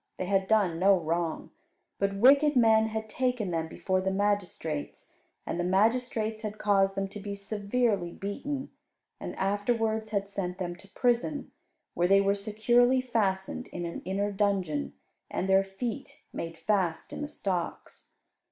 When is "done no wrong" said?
0.47-1.51